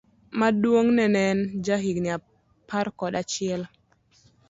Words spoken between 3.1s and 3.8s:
achiel.